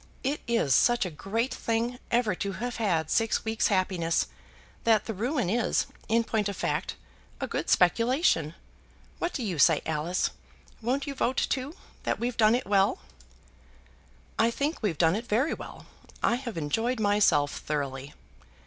[0.23, 4.25] It is such a great thing ever to have had six weeks' happiness,
[4.83, 6.95] that the ruin is, in point of fact,
[7.39, 8.55] a good speculation.
[9.19, 10.31] What do you say, Alice?
[10.81, 12.97] Won't you vote, too, that we've done it well?"
[14.39, 15.85] "I think we've done it very well.
[16.23, 18.15] I have enjoyed myself thoroughly."